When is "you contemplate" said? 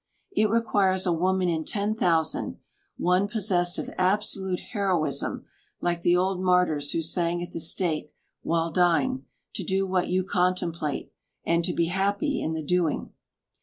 10.07-11.11